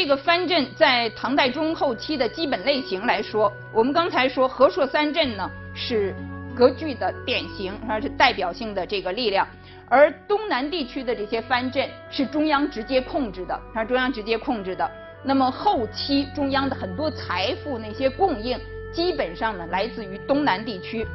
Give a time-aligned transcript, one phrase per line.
[0.00, 6.14] 这个藩镇在唐代中后期的基本类型来说，我们刚才说和硕三镇呢是
[6.56, 9.46] 割据的典型，它是代表性的这个力量，
[9.90, 14.90] 而东南地区的这些藩镇是中央直接控制的，它中央直接控制的。
[15.22, 18.58] 那么后期中央的很多财富那些供应，
[18.94, 21.06] 基本上呢来自于东南地区。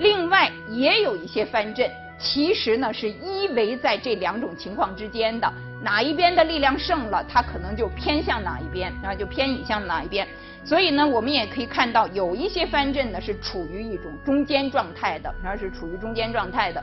[0.00, 1.88] 另外也有一些藩镇，
[2.18, 5.46] 其实呢是依偎在这两种情况之间的，
[5.82, 10.26] 哪一边的力量胜了，它可能就偏向哪一边，然后就偏倚向哪一边。
[10.64, 16.82] 所以呢，我们也可以看到有一些藩镇呢是处于一种中间状态的，然后是处于中间状态的。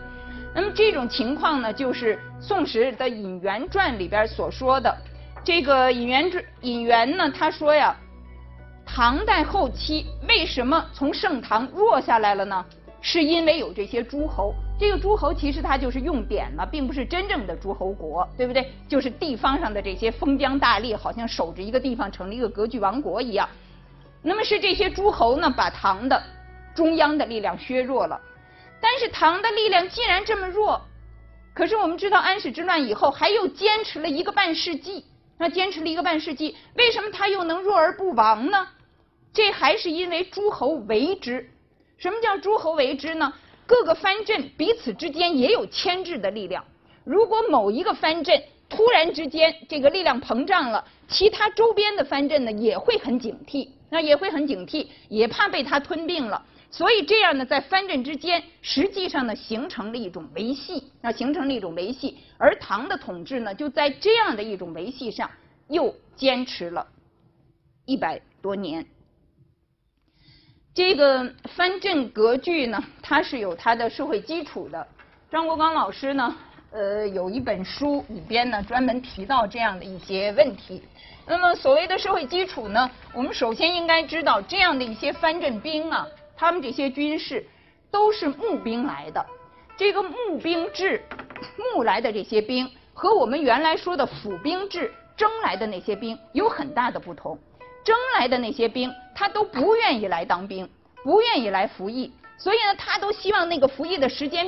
[0.53, 4.93] 那么这种情况呢，就是《宋史》的尹元传里边所说的。
[5.45, 7.95] 这个尹元传尹元呢，他说呀，
[8.85, 12.65] 唐代后期为什么从盛唐弱下来了呢？
[12.99, 14.53] 是因为有这些诸侯。
[14.79, 18.71] 这个诸侯其实他就是用典了，并不是真正的诸侯国，对不对？
[18.87, 23.49] 就是地方上的这些封疆大吏，好像守着一个地方，成了一个割据王国一样。
[24.21, 26.23] 那么是这些诸侯呢，把唐的
[26.73, 28.19] 中央的力量削弱了。
[28.79, 30.81] 但是唐的力量既然这么弱，
[31.53, 35.03] 可是我们知道安史之乱以后，还又坚持了一个半世纪。
[35.37, 38.67] 那坚持了一个半世纪，为什么他又能弱而不亡呢？
[39.33, 41.49] 这还是因为诸侯为之。
[41.97, 43.33] 什么叫诸侯为之呢？
[43.69, 46.65] 各个藩镇彼此之间也有牵制的力量。
[47.03, 56.43] 如果某一个藩镇突然之间这个力量膨胀了，其他周边的藩镇呢也会很警惕，那也会很警惕，也怕被他吞并了。
[56.71, 62.17] 所以这样呢，在藩镇之间，实际上呢，形成了一种维系，那形成了一种维系。
[62.39, 65.29] 而唐的统治呢，就在这样的一种维系上，
[65.67, 66.87] 又坚持了
[67.85, 68.83] 一百多年。
[70.79, 74.87] 这个藩镇割据呢，它是有它的社会基础的。
[75.29, 76.33] 张国刚老师呢，
[76.71, 80.81] 呃，有一本书里边呢，专门提到这样的一些问题。
[81.27, 86.07] 那么所谓的社会基础呢，我们首先应该知道，这样的一些藩镇兵啊。
[86.37, 87.45] 他们这些军士
[87.91, 89.25] 都是募兵来的，
[89.75, 91.03] 这个募兵制
[91.75, 97.37] 募来的这些兵和我们原来说的府兵制征来的那些兵有很大的不同。
[97.89, 100.69] 征来的那些兵他都不愿意来当兵，
[101.03, 104.45] 不愿意来服役，所以呢，他都希望那个服役的时间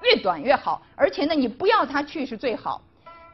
[0.00, 2.80] 越短越好，而且呢，你不要他去是最好。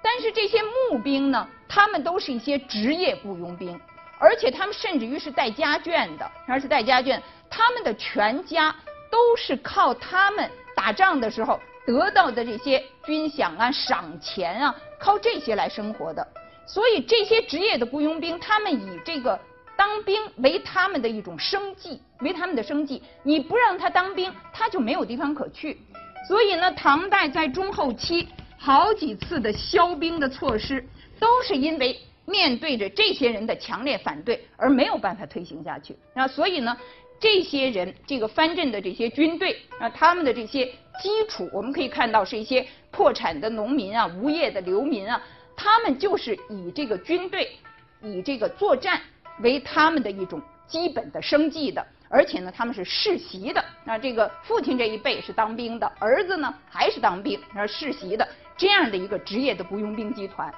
[0.02, 3.80] 但是这些募兵呢，他们都是一些职业雇佣兵，
[4.18, 7.20] 而且他们甚至于是带家眷的，而是带家眷。
[7.48, 8.74] 他们的全家
[9.08, 16.26] 都是靠他们打仗的时候得到的这些军饷啊、赏钱啊，靠这些来生活的。
[16.66, 19.38] 所以这些职业的雇佣兵，他们以这个
[19.76, 23.02] 当兵为他们的一种生计，为他们的生计。
[23.22, 25.78] 你不让他当兵，他就没有地方可去。
[26.26, 30.86] 所以呢，唐代在中后期好几次的削兵的措施，
[31.18, 35.96] 都是因为面对着这些人的强烈反对而没有办法推行下去。
[36.14, 36.76] 那所以呢。
[37.20, 40.66] 这些人，这个藩镇的这些军队啊，他们的这些
[41.00, 45.22] 基础，我们可以看到是一些破产的农民啊、无业的流民啊，
[45.56, 47.56] 他们就是以这个军队、
[48.02, 49.00] 以这个作战
[49.40, 53.64] 为他们的一种基本的生计的，而且呢，他们是世袭的。
[53.84, 58.26] 那这个父亲这一辈是当兵的，儿子呢还是当兵，是世袭的
[58.56, 60.52] 这样的一个职业的雇佣兵集团。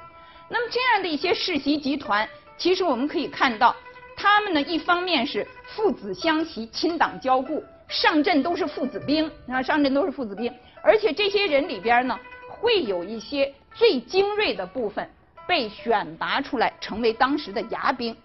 [0.48, 3.74] 那么这样的一些世袭集团，其实我们可以看到。
[4.18, 10.50] 他们呢，一方面是父子相袭、亲党交故，上阵都是父子兵，啊，上阵都是父子兵，
[10.80, 12.18] 而且这些人里边呢，
[12.60, 15.08] 会有一些最精锐的部分
[15.46, 18.16] 被选拔出来，成为当时的牙兵。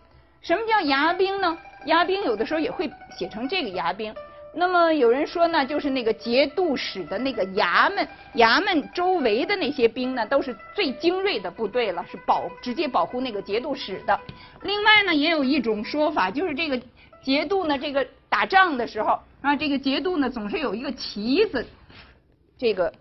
[0.42, 1.58] 什么叫牙兵呢？
[1.86, 4.14] 牙兵有的时候也会写成这个牙兵。
[4.54, 8.06] 那么有人说呢，就是那个节度使的那个衙门，
[8.36, 14.20] 衙门周围的那些兵呢，都是最精锐的部队了，是保直接保护那个节度使的。
[14.64, 16.82] 另外呢，也有一种说法，就是这个
[17.24, 21.66] 节度呢，这个打仗的时候啊，这个节度呢总是有一个旗子，
[22.58, 22.92] 这个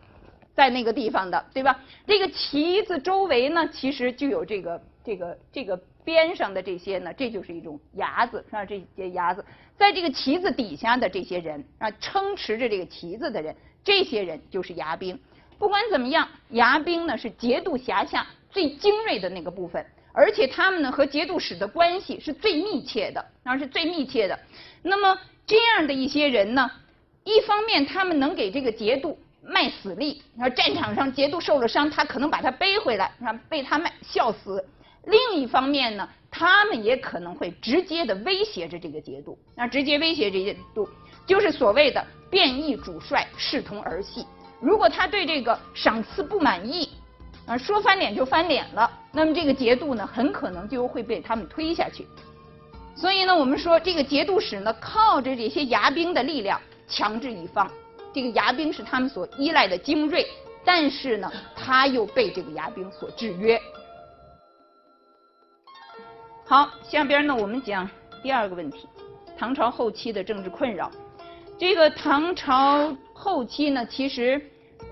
[0.61, 1.81] 在那个地方的，对吧？
[2.07, 5.81] 这个旗子周围呢，其实就有这个这个这个。
[6.03, 8.65] 边上的这些呢，这就是一种牙子，是吧？
[8.65, 9.45] 这些牙子，
[9.77, 13.55] 在这个旗子底下的这些人啊，撑持着这个旗子的人，
[13.85, 15.17] 这些人就是牙兵。
[15.59, 24.37] 不管怎么样，牙兵呢是节度辖下最精锐的那个部分，而且他们呢和节度使的关系是最密切的，那是最密切的。
[24.83, 25.17] 那么
[25.47, 26.69] 这样的一些人呢，
[27.25, 34.65] 一方面他们能给这个节度卖死力，啊战场上节度受了伤，他可能把他背回来，啊被他卖笑死。
[35.05, 40.89] 另一方面呢，他们也可能会直接的威胁着这个节度，那直接威胁这些度，
[41.27, 44.27] 就是所谓的变异主帅，视同儿戏。
[44.61, 46.91] 如果他对这个赏赐不满意，
[47.47, 52.07] 啊，说翻脸就翻脸了，那么这个节度呢，很可能就会被他们推下去。
[52.95, 57.69] 所以呢，我们说这个节度使呢，靠着这些牙兵的力量强制一方，
[58.13, 60.27] 这个牙兵是他们所依赖的精锐，
[60.65, 63.61] 但是呢，他又被这个牙兵所制约。
[66.45, 67.89] 好，下边呢，我们讲
[68.23, 68.89] 第二个问题，
[69.39, 70.91] 唐朝后期的政治困扰。
[71.57, 74.41] 这个唐朝后期呢，其实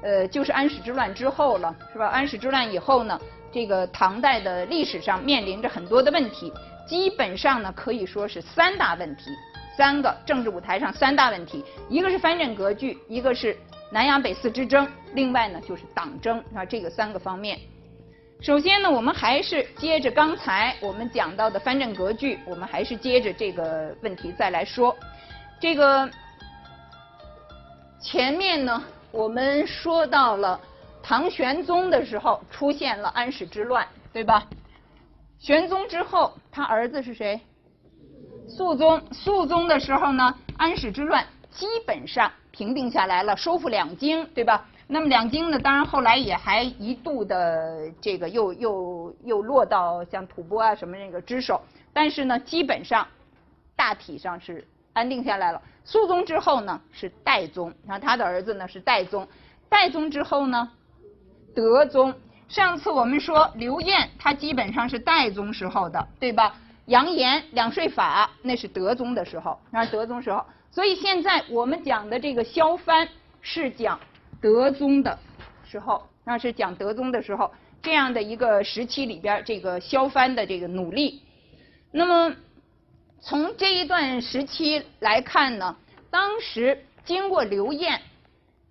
[0.03, 2.07] 呃就是安史之乱之后了，是吧？
[2.09, 6.53] 安史之乱以后呢，这个唐代的历史上面临着很多的问题，
[6.87, 9.33] 基本上呢可以说是三大问题，
[9.79, 13.57] 三个政治舞台上三大问题，一个是藩镇割据，一个是
[13.93, 17.57] 南阳北四之争，另外呢就是党争啊，这个三个方面。
[18.41, 24.97] 首先呢，我们还是接着刚才我们讲到的藩镇割据，我们还是接着这个问题再来说。
[25.61, 26.11] 这个
[28.03, 28.83] 前面呢，
[29.13, 30.61] 我们说到了
[31.05, 34.45] 唐玄宗的时候出现了安史之乱，对吧？
[35.39, 37.41] 玄宗之后，他儿子是谁？
[38.49, 39.01] 肃宗。
[39.13, 44.67] 肃宗的时候呢，安史之乱基本上平定下来了，收复两京，对吧？
[44.87, 51.61] 那么两京呢，当然后来也还一度的这个又又又落到像吐蕃啊什么那个之手，
[51.93, 53.07] 但是呢，基本上
[53.77, 55.61] 大体上是安定下来了。
[55.85, 59.29] 肃宗之后呢是代宗，然后他的儿子呢是代宗，
[59.69, 60.71] 代宗之后呢
[61.55, 62.15] 德宗。
[62.49, 66.57] 上次我们说刘晏他基本上是代宗时候的，对吧？
[66.89, 73.09] 扬言两税法那是德宗的时候，那是德宗时候，所以现在我们讲的这个萧藩
[73.41, 73.99] 是讲。
[74.41, 75.19] 德宗的
[75.69, 77.51] 时候，那是讲德宗的时候，
[77.83, 81.23] 这样的一个时期里边，这个萧藩的这个努力。
[81.91, 82.37] 那么
[83.21, 85.75] 从这一段时期来看呢，
[86.09, 88.01] 当时经过刘晏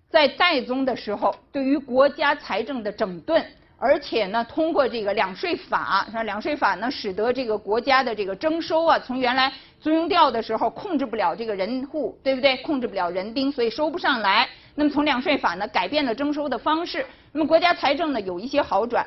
[0.10, 3.46] 在代宗的时候，对于国家财政的整顿，
[3.80, 12.58] 而且呢，通过这个两税法，说两税法呢，使得这个国家的这个征收啊，从原来租庸调的时候控制不了这个人户，对不对？
[12.58, 14.50] 控制不了人丁，所以收不上来。
[14.74, 19.06] 那么从两税法呢改变了征收的方式，那么国家财政呢有一些好转，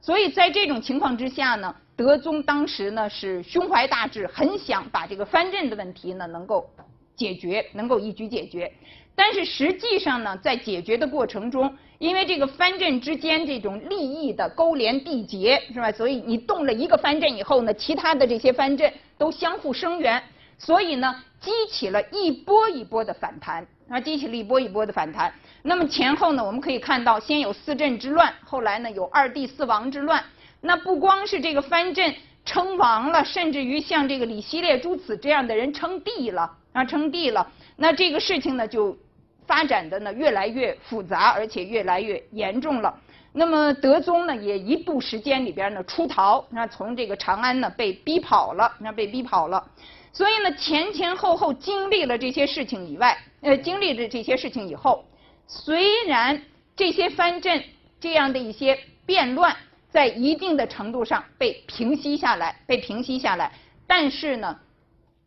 [0.00, 6.68] 所以在这种情况之下呢，德宗当时呢是胸怀大志，很想把这个藩镇的问题呢能够
[7.16, 8.72] 解决，能够一举解决。
[9.14, 15.92] 但是实际上呢，在解决的过程中，因为这个藩镇之间这种利益的勾连缔结，是吧？
[15.92, 20.20] 所以你动了一个藩镇以后呢，其他的这些藩镇都相互声援，
[20.58, 23.64] 所以呢，激起了一波一波的反弹。
[23.88, 25.32] 啊，激起了一波一波的反弹。
[25.62, 30.24] 那么前后呢，我们可以看到，先有四镇之乱，后来呢有二帝四王之乱。
[30.60, 32.12] 那不光是这个藩镇
[32.44, 37.48] 称王了，甚至于像这个李希烈、朱此这样的人称帝了啊，称帝了。
[37.76, 38.96] 那这个事情呢，就
[39.46, 42.94] 发展的呢越来越复杂，而且越来越严重了。
[43.32, 49.66] 那么德宗呢，也一度时间里边呢出逃，那从这个长安呢被逼跑了，那被逼跑了。
[50.12, 55.02] 所以呢，前前后后经历了这些事情以外，呃，经历了这些事情以后，
[55.46, 56.42] 虽然
[56.76, 57.64] 这些藩镇
[57.98, 59.56] 这样的一些变乱
[59.88, 63.50] 在一定的程度上被平息下来，被平息下来，
[63.86, 64.58] 但是呢，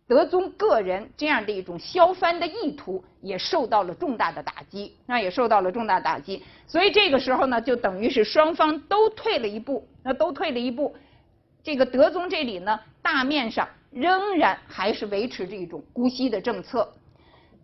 [0.08, 6.44] 德宗个人这样的一种削藩的意图也受到了重大的打击，那也受到了重大打击。
[6.68, 10.96] 所以这个时候呢，就等于是双方都退了一步，那都退了一步。
[11.64, 13.68] 这个德宗这里呢，大面上。
[13.92, 16.92] 仍然还是维持这种姑息的政策，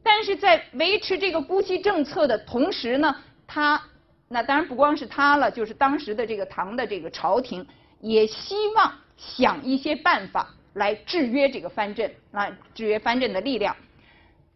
[0.02, 3.14] 但是在维持这个姑息政策的同时呢，
[3.46, 3.84] 他
[4.30, 7.68] 那当然不光是他了，就是当时的这个唐的这个朝廷
[8.00, 13.76] 也希望想一些办法来制约这个藩镇，来制约藩镇的力量。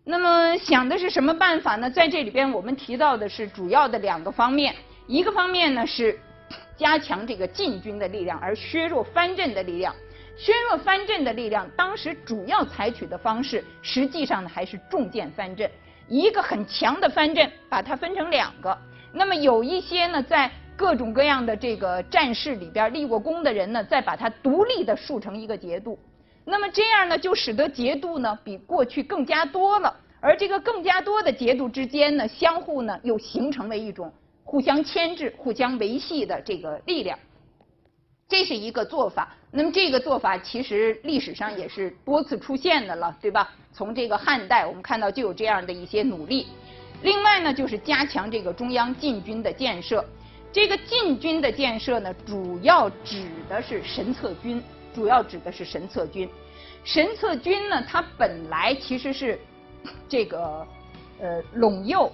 [0.04, 1.90] 那么想的是什么办法呢？
[1.90, 4.76] 在这里边我们提到的是主要的两个方面，
[5.08, 6.20] 一个方面呢是
[6.78, 9.96] 加强这个禁军的力量，而削弱藩镇的力量。
[10.38, 15.70] 削弱藩镇的力量，当时主要采取的方式，实际上呢还是重建藩镇。
[16.08, 18.78] 一个很强的藩镇，把它分成两个。
[19.12, 25.98] 那么有一些呢，在各种各样的这个战事里边立过功的人呢，再把它独立的树成一个节度。
[26.44, 29.96] 那么这样呢，就使得节度呢比过去更加多了。
[30.20, 34.12] 而这个更加多的节度之间呢，相互呢又形成了一种
[34.44, 37.18] 互相牵制、互相维系的这个力量。
[38.28, 43.52] 这是一个做法，那么这个做法其实历史上也是多次出现的了，对吧？
[43.72, 46.48] 从这个汉代，我们看到就有这样的一些努力。
[47.04, 50.04] 另外呢，就是加强这个中央禁军的建设。
[50.56, 56.30] 这个禁军的建设呢，主要指的是神策军，主要指的是神策军。
[56.86, 59.38] 神策军呢，它本来其实是
[60.08, 60.66] 这个
[61.20, 62.10] 呃陇右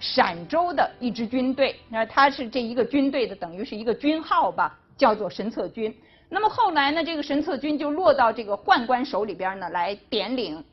[0.00, 5.94] 陕州的一支军队，那它是这一个军队的等于是一个军号吧，叫做神策军。
[6.30, 10.64] 那么后来呢，这个神策军就落到这个宦官手里边呢来点领。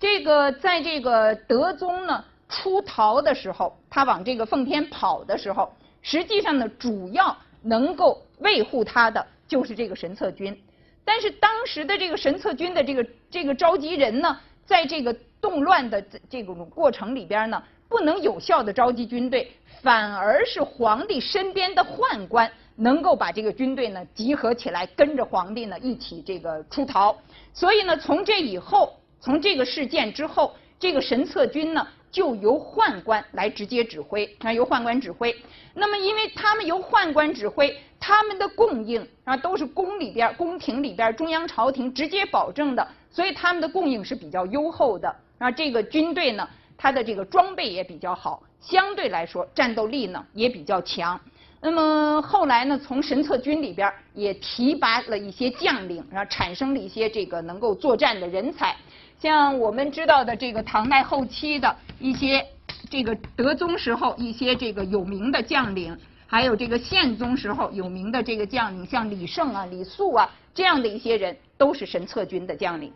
[0.00, 5.70] 这个在这个德宗呢出逃的时候，他往这个奉天跑的时候，
[6.02, 10.56] 实际上呢主要能够维护他的就是这个神策军。
[11.04, 27.16] 但是当时的这个神策军的这个这个召集人呢，在这个动乱的这这种过程里边呢，不能有效的召集军队，反而是皇帝身边的宦官能够把这个军队呢集合起来，跟着皇帝呢一起这个出逃。
[27.52, 35.34] 所以呢，从这以后，从这个事件之后，这个神策军呢就由宦官来直接指挥，啊，由宦官指挥。
[35.74, 37.76] 那么，因为他们由宦官指挥。
[38.04, 45.14] 他们的供应啊，都是宫里边、宫廷里边、中央朝廷直接保证的，所以他们的供应是比较优厚的。
[45.38, 51.18] 啊，这个军队呢，它的这个装备也比较好，相对来说战斗力呢也比较强。
[51.60, 58.74] 那么后来呢，从神策军里边也提拔了一些将领，然后产生了一些这个能够作战的人才。
[59.22, 62.44] 像我们知道的这个唐代后期的一些
[62.90, 65.96] 这个德宗时候一些这个有名的将领。
[66.26, 72.92] 还有这个宪宗时候有名的这个将领，像李胜啊、李肃啊这样的一些人，都是神策军的将领。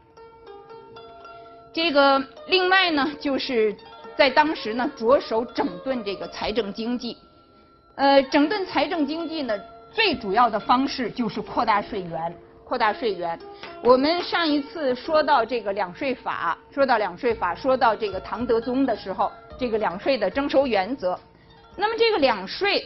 [1.73, 3.77] 这个另外呢，就是
[4.17, 7.17] 在当时呢，着手整顿这个财政经济。
[7.95, 9.55] 呃，整顿财政经济呢，
[9.93, 12.35] 最主要的方式就是扩大税源，
[12.67, 13.39] 扩大税源。
[13.81, 21.17] 我们上一次说到这个两税法，说到两税法，说到这个唐德宗的时候，这个两税的征收原则。
[21.77, 22.85] 那么这个两税。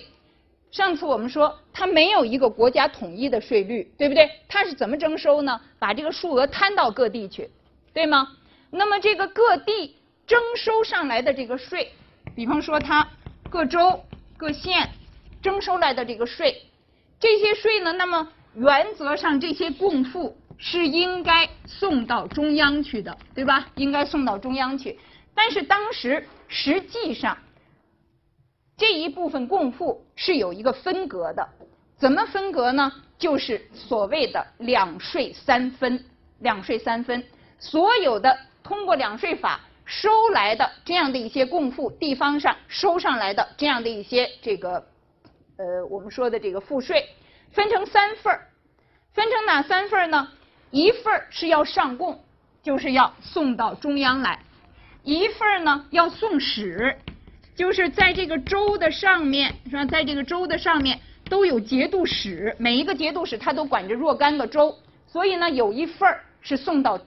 [0.70, 4.30] 上次我们说，它没有一个国家统一的税率，对不对？
[4.46, 5.60] 它是怎么征收呢？
[5.80, 7.50] 把这个数额摊到各地去，
[7.92, 8.28] 对吗？
[8.70, 9.96] 那么这个各地
[10.28, 11.92] 征收上来的这个税，
[12.37, 13.08] 比方说它
[13.50, 14.00] 各州、
[14.37, 14.88] 各县
[15.42, 16.62] 征收来的这个税，
[17.18, 23.69] 这些税呢，那么原则上这些贡赋是应该送到中央去的，对吧？
[23.76, 24.99] 应该送到中央去。
[25.35, 27.37] 但是当时实际上。
[28.76, 31.47] 这一部分贡赋是有一个分隔的，
[31.99, 32.90] 怎么分隔呢？
[33.19, 36.02] 就是所谓的两税三分，
[36.38, 37.23] 两税三分，
[37.59, 44.83] 所有的通过两税法收来的这样的一些贡赋，地方上收上来的这样的一些这个，
[45.59, 47.07] 呃，我们说的这个赋税，
[47.52, 48.49] 分成三份儿，
[49.12, 50.28] 分成哪三份儿呢？
[50.71, 52.23] 一份儿是要上贡，
[52.62, 54.38] 就是要送到中央来；
[55.02, 56.97] 一份儿呢要送使。
[57.57, 59.85] 就是在这个州的上面，是吧？
[59.85, 66.99] 在这个州的上面都有节度使，每一个节度使他都管着若干个州，所以呢，有一份儿是送到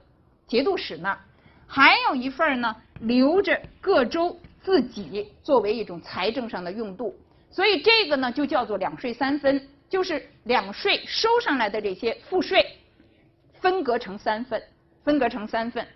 [0.46, 1.18] 节度使那儿，
[1.66, 7.16] 还有一份儿呢留着各州自己作为一种财政上的用度，
[7.50, 12.66] 所以这个呢就叫做两税三分，就是两税收上来的这些赋税
[13.62, 14.64] 分隔成三份，
[15.04, 15.88] 分隔成三份。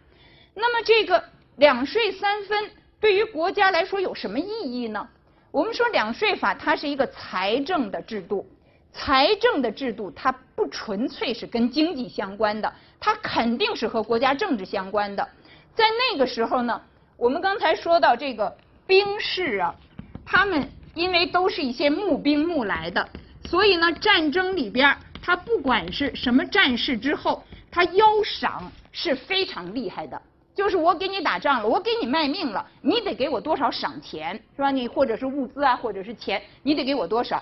[0.54, 1.24] 那么这个
[1.56, 2.70] 两税三分。
[3.00, 5.08] 对于国家来说有什么意义呢？
[5.50, 8.48] 我们说两税法它是一个财政的制度，
[8.92, 15.28] 财政的制度它不纯粹是跟经济相关的，它肯定是和国家政治相关的。
[15.74, 16.80] 在那个时候呢，
[17.18, 19.76] 我们刚才说到这个兵士啊，
[20.24, 23.10] 他们因为都是一些募兵募来的，
[23.50, 30.22] 所以呢，战争里边他不管是什么战事之后，他腰赏是非常厉害的。
[30.54, 34.70] 就是我给你打仗了，我给你卖命了，你得给我多少赏钱，是吧？
[34.70, 37.42] 你或者是物资啊，或者是钱，你得给我多少？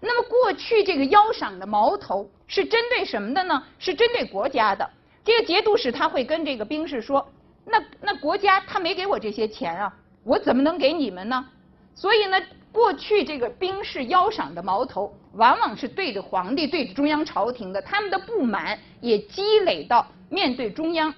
[0.00, 3.62] 那么过去这个腰赏的矛头是针对什么的呢？
[3.78, 4.90] 是针对国家的。
[5.24, 7.26] 这个节度使他会跟这个兵士说
[7.64, 9.94] ：“那那国家他没给我这些钱啊，
[10.24, 11.46] 我怎么能给你们呢？”
[11.94, 12.40] 所以呢，
[12.72, 21.14] 过去这个兵士邀赏的矛头往往是对着皇帝、对着中央朝廷的，他们的不满也积累到面对中央。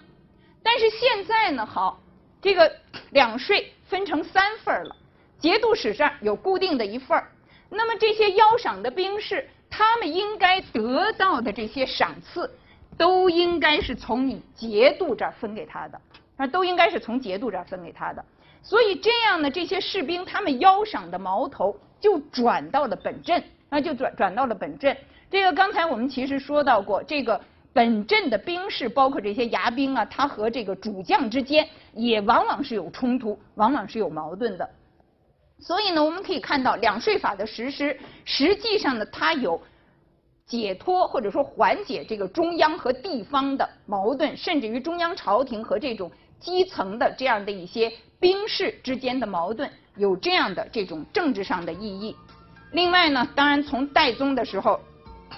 [0.62, 2.00] 但是现在呢，好，
[2.42, 2.71] 这个
[3.11, 4.95] 两税分成三份了，
[5.38, 7.23] 节度使上有固定的一份，
[7.71, 12.50] 那么这些邀赏的兵士，他们应该得到的这些赏赐，
[12.99, 16.00] 都应该是从你节度这儿分给他的，
[16.37, 18.25] 那都应该是从节度这儿分给他的，
[18.63, 24.97] 所以这样呢，这些士兵他们腰上的矛头就转到了本镇，那就转转到了本镇。
[25.31, 27.41] 这个刚才我们其实说到过这个。
[27.73, 34.67] 本镇的兵士，包括这些牙兵啊，他和这个主将之间也往往是有冲突，往往是有矛盾的。
[35.61, 37.95] 所以呢，我们可以看到两税法的实施，
[38.25, 39.61] 实际上呢，它有
[40.47, 52.16] 解脱或者说缓解这个中央和地方的矛盾，甚至于中央朝廷和这种基层的这样的一些兵士之间的矛盾，有这样的这种政治上的意义。
[52.73, 54.81] 另外呢，当然从代宗的时候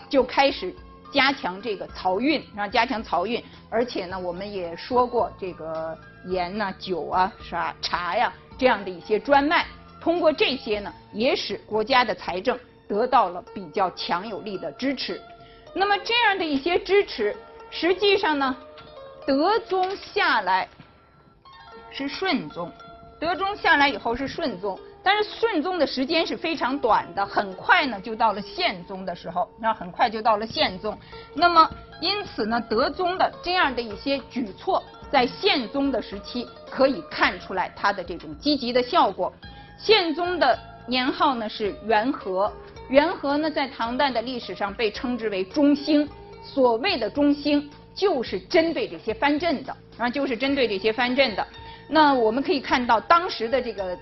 [0.08, 0.74] 就开始
[1.12, 9.66] 加强这个漕运，然后加强漕运，而且呢，我们也说过这个盐呐、酒啊、啥茶呀这样的一些专卖，
[10.00, 15.20] 通过这些呢，也使国家的财政得到了比较强有力的支持。
[15.74, 17.36] 那么这样的一些支持，
[17.70, 18.56] 实际上呢，
[19.26, 20.68] 德宗下来
[21.90, 22.70] 是顺宗，
[23.20, 24.78] 德宗下来以后是顺宗。
[25.00, 30.98] 但是顺宗的时间是非常短的，很快呢就到了宪宗的时候，那很快就到了宪宗。
[31.34, 39.32] 那么因此呢，德宗的这样的一些举措，在宪宗的时期可以看出来他的这种积极的效果。
[39.78, 42.52] 宪宗的年号呢是元和，
[42.88, 46.06] 元和呢在唐代的历史上被称之为中兴。
[46.42, 51.46] 所谓的中兴，就是针对这些藩镇的，啊，就是针对这些藩镇的。
[51.88, 53.98] 那我们可以看到当时的这个。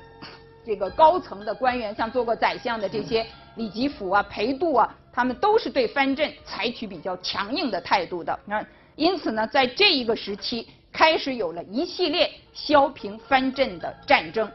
[0.68, 3.24] 这个高层的官员，像做过宰相的这些
[3.54, 8.36] 李吉甫啊、裴度啊，他们都是对藩镇采取比较强硬的态度的。
[8.44, 8.66] 那
[8.96, 14.50] 因此呢，在这一个时期，开始有了一系列削平藩镇的战争。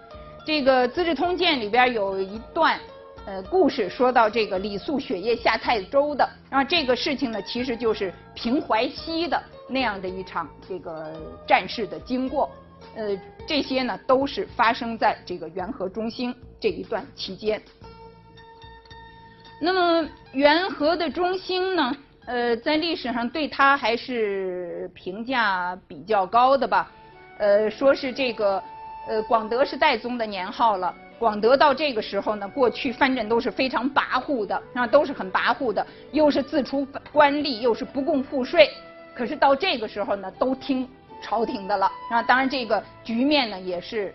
[0.45, 2.77] 这个《资治通鉴》里边有一段
[3.25, 11.13] 呃故事，说到这个李肃雪夜下泰州的，然后这个事情呢，其实就是平淮西的那样的一场这个
[11.47, 12.51] 战事的经过。
[12.95, 17.62] 呃，这些呢都是发生在这个元和中兴这一段期间。
[19.60, 26.91] 那么元和的中兴呢，呃，在历史上对他还是评价比较高的吧。
[27.38, 28.62] 呃，说是这个，
[29.08, 30.93] 呃，广德是代宗的年号了。
[31.17, 38.69] 广德到这个时候呢，过去藩镇都是非常跋扈的，啊，都是很跋扈的，又是自出官吏，又是不供赋税。
[39.13, 40.88] 可是到这个时候呢，都听。
[41.21, 44.13] 朝廷的了啊，当然这个局面呢也是，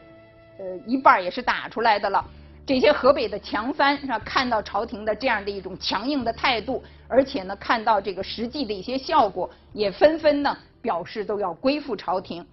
[0.58, 2.24] 呃一半也是打出来的了。
[2.66, 12.44] 这些河北的强藩是吧，看到朝廷的这样的一种强硬的态度，而且呢看到这个实际的一些效果，也纷纷呢表示都要归附朝廷。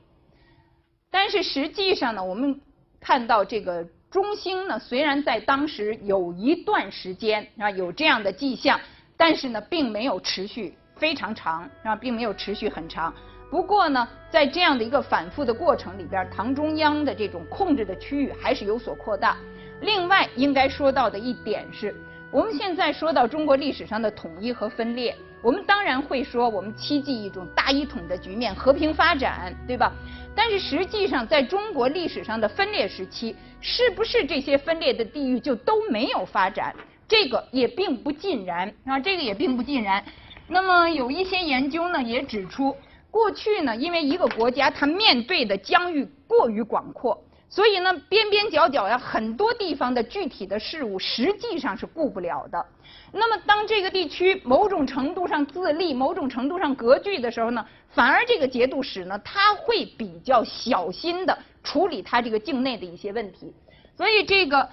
[1.10, 2.62] 但是实际上呢，我们
[3.00, 8.80] 看到这个中兴呢，虽然在当时有一段时间啊有这样的迹象，
[9.18, 13.12] 但是呢并没有持续非常长啊，并没有持续很长。
[13.54, 19.38] 不过呢，在这样的一个反复的过程里边，唐中央的这种控制的区域还是有所扩大。
[19.82, 21.94] 另外，应该说到的一点是，
[22.32, 29.94] 我们现在说到中国历史上的统一和分裂，我们当然会说我们期冀一种大一统的局面，和平发展，对吧？
[30.34, 36.74] 但是实际上，在中国历史上的分裂时期，是不是这些分裂的地域就都没有发展？
[37.08, 40.04] 这个也并不尽然啊，这个也并不尽然。
[40.48, 42.76] 那么有一些研究呢，也指出。
[43.14, 52.66] 过去呢，因为一个国家它面对的疆域过于广阔，所以呢边边角角呀很多地方的具体的事物实际上是顾不了的。
[53.12, 63.54] 那么当这个地区某种程度上自立、某种程度上割据的时候呢，反而这个节度使呢他会比较小心的处理他这个境内的一些问题。
[63.96, 64.68] 所以这个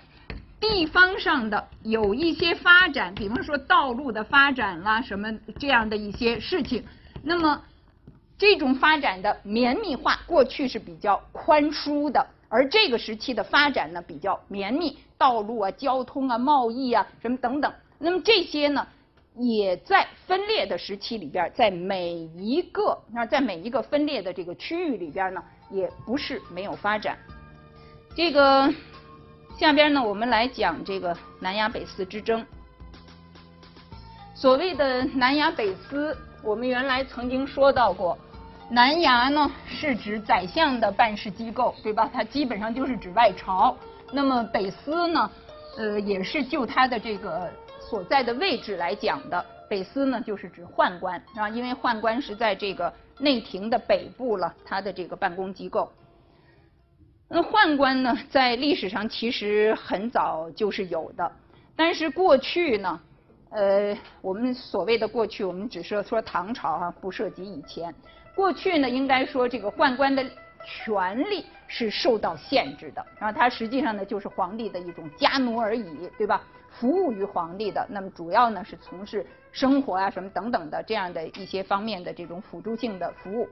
[0.58, 6.82] 地方上的有一些发展，比方说道路的发展啦，什么这样的一些事情，
[7.22, 7.62] 那么。
[8.40, 17.70] 这种发展的绵密化，过去是比较宽疏的，而这个时期的发展呢比较绵密，道路啊、交通啊、贸易啊什么等等。
[17.98, 18.86] 那么这些呢，
[19.36, 27.18] 也在分裂的时期里边，在每一个那在每一个分裂的这个区域里边呢，也不是没有发展。
[28.16, 28.72] 这个
[29.58, 32.42] 下边呢，我们来讲这个南亚北司之争。
[34.34, 38.16] 所谓的南亚北司，我们原来曾经说到过。
[38.72, 42.08] 南衙呢是指宰相的办事机构，对吧？
[42.12, 43.76] 它基本上就是指外朝。
[44.12, 45.30] 那么北司呢，
[45.76, 49.44] 呃，也是就它的这个所在的位置来讲的。
[49.68, 55.90] 北司呢就是指宦官，啊，因为宦官是在这个内廷的北部了，它的这个办公机构。
[57.28, 61.32] 那宦官呢，在历史上其实很早就是有的，
[61.74, 63.00] 但是过去呢，
[63.50, 67.92] 呃，我们所谓的过去，我们只是说唐朝啊，不涉及以前。
[68.34, 70.24] 过去呢，应该说这个宦官的
[70.64, 76.42] 权力是受到限制的，然后他实际上呢就是皇帝的一种家奴而已，对吧？
[76.70, 83.48] 服务于皇帝的，那么主要呢是从事生活啊什么等等的这样的一些方面的这种辅助性的服务。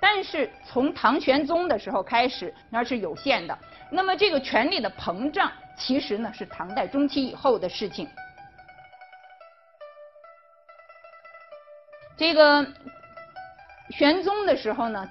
[0.00, 3.56] 但是从唐玄宗的时候开始，那是有限的。
[3.90, 8.08] 那么这个权力的膨胀，其实呢是唐代中期以后的事情。
[12.16, 12.66] 这个。
[13.90, 15.06] 玄宗的时候呢，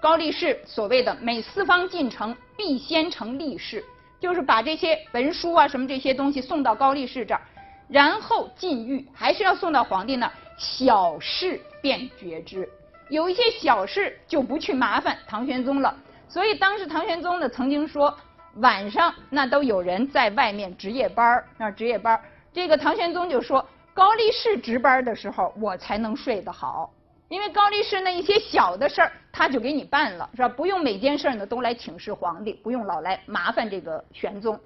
[0.00, 3.82] 高力士所谓的每四方进城必先成力士，
[4.20, 7.40] 就是把这些文书啊什么这些东西送到高力士这儿，
[7.88, 12.68] 然后禁欲，还是要送到皇帝那儿，小事便决之。
[13.08, 15.96] 有一些小事就不去麻烦唐玄宗了。
[16.28, 18.14] 所以当时唐玄宗呢曾经说，
[18.56, 22.22] 晚上那都有人在外面值夜班儿，那值夜班儿。
[22.52, 23.66] 这个唐玄宗就说，
[24.00, 26.90] 高力士值班的时候，我才能睡得好。
[27.28, 30.48] 因为高力士那一些小的事儿，他就给你办了，是吧？
[30.48, 34.58] 不用每件事儿呢都来请示皇帝，不用老来麻烦这个玄宗。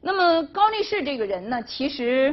[0.00, 2.32] 那么高力士这个人呢，其实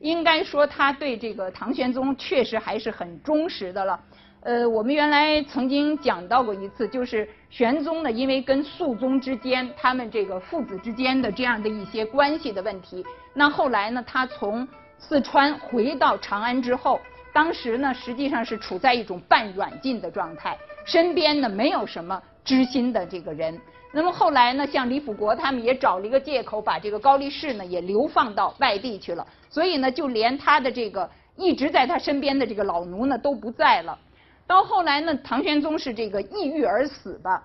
[0.00, 4.00] 应该说他对这个唐玄宗确实还是很忠实的了。
[4.40, 14.66] 呃，我们原来曾经讲到过一次，就是玄宗呢，因为跟肃宗之间他们这个父子之间的这样的一些关系的问题，那后来呢，他从
[15.06, 17.00] 四川回到长安之后。
[17.32, 23.60] 当时呢，实际上是处在一种半软禁的状态，身边呢没有什么知心的这个人。
[23.92, 29.26] 那么后来呢，像李辅国他们也找了一个借口，把这个高力士呢也流放到外地去了。
[29.50, 33.98] 所以呢，就连他的这个一直在他身边的这个老奴呢都不在了。
[34.46, 37.42] 到后来呢，唐玄宗是这个抑郁而死的。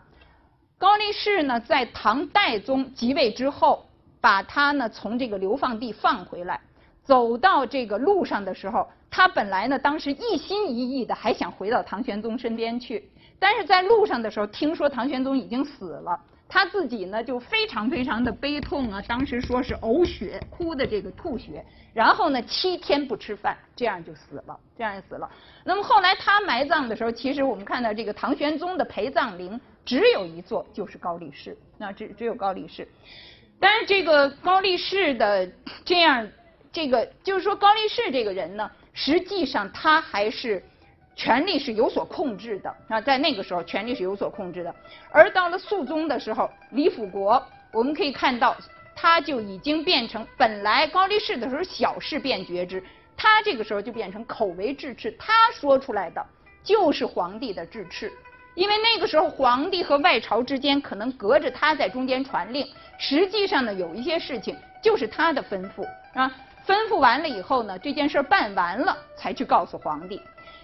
[0.78, 3.88] 高力士呢，在唐代宗即位之后，
[4.22, 6.62] 把他呢从这个流放地放回来，
[7.10, 8.88] 走到这个路上的时候。
[9.12, 16.18] 他本来呢，当时一心一意的还想回到唐玄宗身边去，但是在路上的时候听说唐玄宗已经死了，
[16.48, 25.28] 他自己呢就非常非常的悲痛啊，当时说是呕血，哭的这个吐血，然后呢七天不吃饭，这样就死了，这样就死了。
[25.64, 32.88] 那么后来他埋葬的时候，其实我们看到这个唐玄宗的陪葬陵只有一座，就是高力士，那只只有高力士。
[33.60, 35.52] 但是这个高力士的
[35.84, 36.26] 这样，
[36.80, 38.72] 这个就是说高力士这个人呢。
[38.94, 40.64] 实际上，他还是
[41.14, 44.74] 权力是有所控制的啊，在那个时候，权力是有所控制的。
[45.12, 48.56] 而到了肃宗的时候，李辅国，我们可以看到，
[48.96, 52.82] 他就已经变成本来高力士的时候小事便决之，
[53.18, 56.26] 他这个时候就变成口为制敕，他说出来的
[56.64, 58.10] 就是皇帝的制敕。
[58.56, 62.66] 因为那个时候皇帝和外朝之间可能隔着他在中间传令，
[62.98, 66.30] 实际上呢，有一些事情就是他的吩咐啊。
[66.70, 70.22] 吩咐完了以后呢，这件事办完了才去告诉皇帝。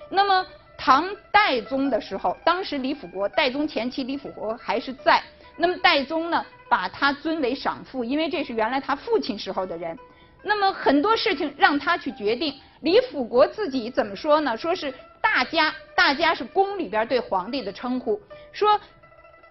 [0.08, 0.46] 那么
[0.78, 5.20] 唐代宗的时候，当时李辅国，代宗前期李辅国还是在。
[5.58, 9.98] 那么代宗呢，把他尊为赏父，因为这是原来他父亲时候的人。
[10.44, 12.54] 那么很多事情让他去决定。
[12.82, 14.56] 李辅国自己怎么说呢？
[14.56, 18.22] 说是大家，大家是宫里边对皇帝的称呼。
[18.52, 18.80] 说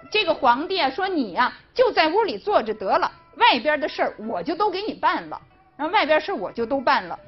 [0.09, 5.41] 这个皇帝啊，说你呀就在屋里坐着得了，外边的事儿我就都给你办了。
[5.77, 7.19] 然后外边事我就都办了，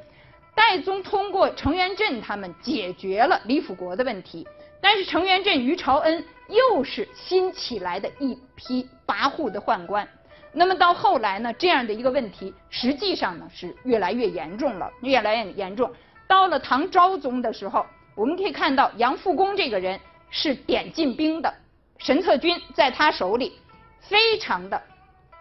[0.55, 4.47] 代宗通过程元振他们解决了李辅国的问题，
[4.81, 10.09] 但是程元振、于朝恩又是新起来的一批跋扈的宦官。
[10.53, 15.93] 那么到后来呢，这样的一个问题实际上呢是越来越严重了，越来越严重。
[16.29, 19.99] 到了唐昭宗的时候，我们可以看到杨复恭这个人
[20.31, 21.53] 是点进兵的，
[21.99, 23.59] 神策军在他手里
[23.99, 24.81] 非常的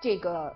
[0.02, 0.52] 这个。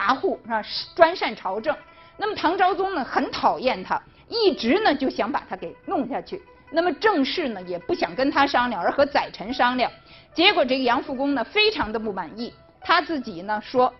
[0.00, 0.62] 跋扈是吧？
[0.94, 1.76] 专擅朝政。
[2.16, 6.40] 那么唐昭宗呢，很讨厌他，一直呢就想把他给弄下去。
[6.70, 9.90] 那么正式呢也不想跟他商量，而和宰臣商量。
[10.34, 13.92] 结果这个杨复恭呢非常的不满意，他自己呢说：“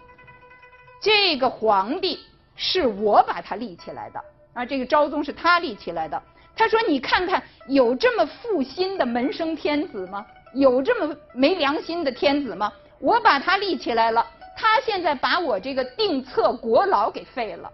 [1.03, 2.21] 这个皇帝
[2.57, 4.23] 是我把他立起来的
[4.55, 6.23] 啊，这个昭宗是他立起来的。”
[6.55, 10.25] 他说：“你看看，有这么负心的门生天子吗？
[10.55, 12.73] 有这么没良心的天子吗？
[12.99, 14.25] 我把他立起来了。”
[14.61, 17.73] 他现在把我这个定策国牢给废了，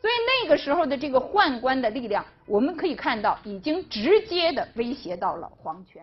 [0.00, 6.02] 所以那个时候的这个宦官的力量，我们可以看到已经直接的威胁到了皇权。